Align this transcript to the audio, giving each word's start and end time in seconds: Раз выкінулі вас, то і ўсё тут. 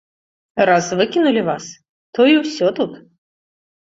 Раз 0.69 0.85
выкінулі 1.01 1.43
вас, 1.49 1.65
то 2.15 2.25
і 2.31 2.39
ўсё 2.39 2.67
тут. 2.81 2.97